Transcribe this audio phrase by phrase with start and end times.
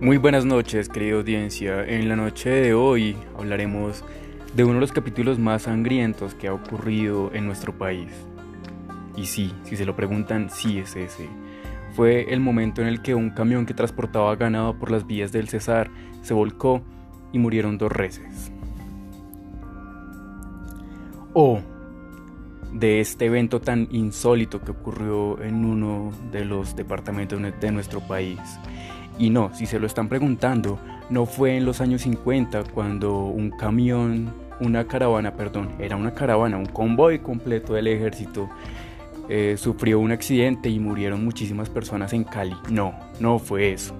[0.00, 1.84] Muy buenas noches, querida audiencia.
[1.84, 4.02] En la noche de hoy hablaremos
[4.56, 8.08] de uno de los capítulos más sangrientos que ha ocurrido en nuestro país.
[9.14, 11.28] Y sí, si se lo preguntan, sí es ese.
[11.92, 15.50] Fue el momento en el que un camión que transportaba ganado por las vías del
[15.50, 15.90] Cesar
[16.22, 16.80] se volcó
[17.30, 18.50] y murieron dos reses.
[21.34, 21.60] O
[22.72, 28.38] de este evento tan insólito que ocurrió en uno de los departamentos de nuestro país
[29.20, 30.78] y no, si se lo están preguntando,
[31.10, 36.56] no fue en los años 50 cuando un camión, una caravana, perdón, era una caravana,
[36.56, 38.48] un convoy completo del ejército,
[39.28, 42.56] eh, sufrió un accidente y murieron muchísimas personas en Cali.
[42.70, 43.94] No, no fue eso.